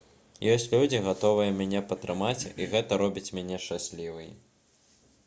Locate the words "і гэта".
2.65-2.99